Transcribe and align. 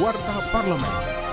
Warta 0.00 0.40
Parlemen. 0.52 1.27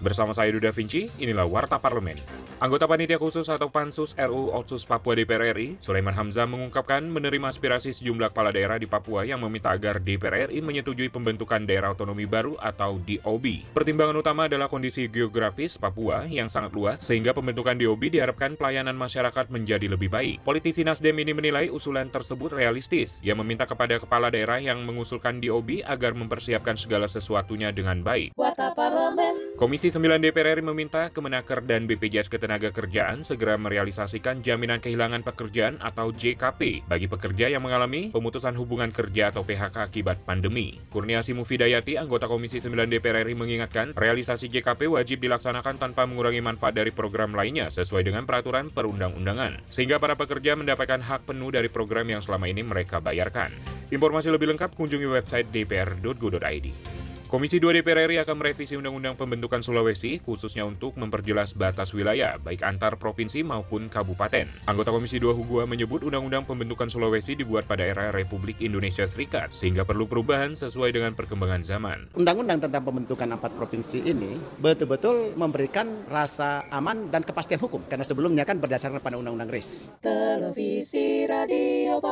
Bersama 0.00 0.32
saya 0.32 0.48
Duda 0.56 0.72
Vinci, 0.72 1.12
inilah 1.20 1.44
Warta 1.44 1.76
Parlemen. 1.76 2.16
Anggota 2.56 2.88
Panitia 2.88 3.20
Khusus 3.20 3.52
atau 3.52 3.68
Pansus 3.68 4.16
RU 4.16 4.48
Otsus 4.48 4.88
Papua 4.88 5.12
DPR 5.12 5.52
RI, 5.52 5.76
Sulaiman 5.76 6.16
Hamzah 6.16 6.48
mengungkapkan 6.48 7.04
menerima 7.04 7.52
aspirasi 7.52 7.92
sejumlah 7.92 8.32
kepala 8.32 8.48
daerah 8.48 8.80
di 8.80 8.88
Papua 8.88 9.28
yang 9.28 9.44
meminta 9.44 9.68
agar 9.68 10.00
DPR 10.00 10.48
RI 10.48 10.64
menyetujui 10.64 11.12
pembentukan 11.12 11.68
daerah 11.68 11.92
otonomi 11.92 12.24
baru 12.24 12.56
atau 12.56 12.96
DOB. 12.96 13.76
Pertimbangan 13.76 14.16
utama 14.16 14.48
adalah 14.48 14.72
kondisi 14.72 15.04
geografis 15.04 15.76
Papua 15.76 16.24
yang 16.24 16.48
sangat 16.48 16.72
luas, 16.72 17.04
sehingga 17.04 17.36
pembentukan 17.36 17.76
DOB 17.76 18.08
diharapkan 18.08 18.56
pelayanan 18.56 18.96
masyarakat 18.96 19.52
menjadi 19.52 19.84
lebih 19.84 20.08
baik. 20.08 20.40
Politisi 20.40 20.80
Nasdem 20.80 21.16
ini 21.20 21.36
menilai 21.36 21.68
usulan 21.68 22.08
tersebut 22.08 22.56
realistis. 22.56 23.20
Ia 23.20 23.36
meminta 23.36 23.68
kepada 23.68 24.00
kepala 24.00 24.32
daerah 24.32 24.56
yang 24.64 24.80
mengusulkan 24.80 25.44
DOB 25.44 25.84
agar 25.84 26.16
mempersiapkan 26.16 26.80
segala 26.80 27.04
sesuatunya 27.04 27.68
dengan 27.68 28.00
baik. 28.00 28.32
Warta 28.32 28.72
Parlemen. 28.72 29.60
Komisi 29.90 30.06
9 30.06 30.22
DPR 30.22 30.54
RI 30.54 30.62
meminta 30.62 31.10
Kemenaker 31.10 31.66
dan 31.66 31.90
BPJS 31.90 32.30
Ketenaga 32.30 32.70
Kerjaan 32.70 33.26
segera 33.26 33.58
merealisasikan 33.58 34.38
jaminan 34.38 34.78
kehilangan 34.78 35.26
pekerjaan 35.26 35.82
atau 35.82 36.14
JKP 36.14 36.86
bagi 36.86 37.10
pekerja 37.10 37.50
yang 37.50 37.66
mengalami 37.66 38.14
pemutusan 38.14 38.54
hubungan 38.54 38.94
kerja 38.94 39.34
atau 39.34 39.42
PHK 39.42 39.90
akibat 39.90 40.22
pandemi. 40.22 40.78
Kurniasi 40.94 41.34
Mufidayati, 41.34 41.98
anggota 41.98 42.30
Komisi 42.30 42.62
9 42.62 42.86
DPR 42.86 43.26
RI 43.26 43.34
mengingatkan 43.34 43.90
realisasi 43.98 44.46
JKP 44.46 44.94
wajib 44.94 45.26
dilaksanakan 45.26 45.82
tanpa 45.82 46.06
mengurangi 46.06 46.38
manfaat 46.38 46.78
dari 46.78 46.94
program 46.94 47.34
lainnya 47.34 47.66
sesuai 47.66 48.06
dengan 48.06 48.30
peraturan 48.30 48.70
perundang-undangan, 48.70 49.58
sehingga 49.74 49.98
para 49.98 50.14
pekerja 50.14 50.54
mendapatkan 50.54 51.02
hak 51.02 51.34
penuh 51.34 51.50
dari 51.50 51.66
program 51.66 52.06
yang 52.06 52.22
selama 52.22 52.46
ini 52.46 52.62
mereka 52.62 53.02
bayarkan. 53.02 53.50
Informasi 53.90 54.30
lebih 54.30 54.54
lengkap 54.54 54.70
kunjungi 54.78 55.10
website 55.10 55.50
dpr.go.id. 55.50 56.66
Komisi 57.30 57.62
2 57.62 57.78
DPR 57.78 58.10
RI 58.10 58.18
akan 58.26 58.42
merevisi 58.42 58.74
Undang-Undang 58.74 59.14
Pembentukan 59.14 59.62
Sulawesi, 59.62 60.18
khususnya 60.18 60.66
untuk 60.66 60.98
memperjelas 60.98 61.54
batas 61.54 61.94
wilayah, 61.94 62.42
baik 62.42 62.66
antar 62.66 62.98
provinsi 62.98 63.46
maupun 63.46 63.86
kabupaten. 63.86 64.50
Anggota 64.66 64.90
Komisi 64.90 65.22
2 65.22 65.30
Hugua 65.38 65.62
menyebut 65.62 66.02
Undang-Undang 66.02 66.50
Pembentukan 66.50 66.90
Sulawesi 66.90 67.38
dibuat 67.38 67.70
pada 67.70 67.86
era 67.86 68.10
Republik 68.10 68.58
Indonesia 68.58 69.06
Serikat, 69.06 69.54
sehingga 69.54 69.86
perlu 69.86 70.10
perubahan 70.10 70.58
sesuai 70.58 70.90
dengan 70.90 71.14
perkembangan 71.14 71.62
zaman. 71.62 72.10
Undang-undang 72.18 72.66
tentang 72.66 72.82
pembentukan 72.82 73.30
empat 73.38 73.54
provinsi 73.54 74.10
ini 74.10 74.34
betul-betul 74.58 75.38
memberikan 75.38 75.86
rasa 76.10 76.66
aman 76.74 77.14
dan 77.14 77.22
kepastian 77.22 77.62
hukum. 77.62 77.86
Karena 77.86 78.02
sebelumnya 78.02 78.42
kan 78.42 78.58
berdasarkan 78.58 78.98
pada 78.98 79.14
Undang-Undang 79.22 79.54
RIS. 79.54 79.94
Televisi 80.02 81.30
Radio. 81.30 82.02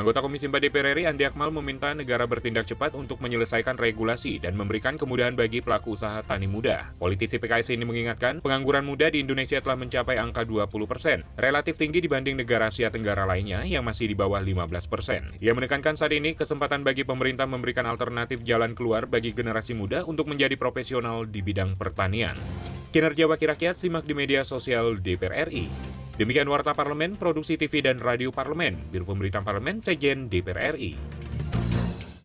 Anggota 0.00 0.24
Komisi 0.24 0.48
4 0.48 0.64
DPR 0.64 0.96
RI 0.96 1.04
Andi 1.04 1.28
Akmal 1.28 1.52
meminta 1.52 1.92
negara 1.92 2.24
bertindak 2.24 2.64
cepat 2.64 2.96
untuk 2.96 3.20
menyelesaikan 3.20 3.76
regulasi 3.76 4.40
dan 4.40 4.56
memberikan 4.56 4.96
kemudahan 4.96 5.36
bagi 5.36 5.60
pelaku 5.60 5.92
usaha 5.92 6.24
tani 6.24 6.48
muda. 6.48 6.96
Politisi 6.96 7.36
PKS 7.36 7.76
ini 7.76 7.84
mengingatkan 7.84 8.40
pengangguran 8.40 8.80
muda 8.80 9.12
di 9.12 9.20
Indonesia 9.20 9.60
telah 9.60 9.76
mencapai 9.76 10.16
angka 10.16 10.48
20 10.48 10.72
persen, 10.88 11.20
relatif 11.36 11.76
tinggi 11.76 12.00
dibanding 12.00 12.40
negara 12.40 12.72
Asia 12.72 12.88
Tenggara 12.88 13.28
lainnya 13.28 13.60
yang 13.68 13.84
masih 13.84 14.08
di 14.08 14.16
bawah 14.16 14.40
15 14.40 14.88
persen. 14.88 15.36
Ia 15.36 15.52
menekankan 15.52 16.00
saat 16.00 16.16
ini 16.16 16.32
kesempatan 16.32 16.80
bagi 16.80 17.04
pemerintah 17.04 17.44
memberikan 17.44 17.84
alternatif 17.84 18.40
jalan 18.40 18.72
keluar 18.72 19.04
bagi 19.04 19.36
generasi 19.36 19.76
muda 19.76 20.08
untuk 20.08 20.32
menjadi 20.32 20.56
profesional 20.56 21.28
di 21.28 21.44
bidang 21.44 21.76
pertanian. 21.76 22.40
Kinerja 22.88 23.28
Wakil 23.28 23.52
Rakyat 23.52 23.76
simak 23.76 24.08
di 24.08 24.16
media 24.16 24.48
sosial 24.48 24.96
DPR 24.96 25.52
RI. 25.52 25.89
Demikian 26.20 26.52
Warta 26.52 26.76
Parlemen, 26.76 27.16
Produksi 27.16 27.56
TV 27.56 27.80
dan 27.80 27.96
Radio 27.96 28.28
Parlemen, 28.28 28.76
Biro 28.92 29.08
Pemberitaan 29.08 29.40
Parlemen, 29.40 29.80
Sejen 29.80 30.28
DPR 30.28 30.76
RI. 30.76 31.19